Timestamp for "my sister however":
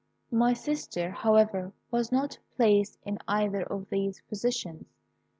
0.31-1.73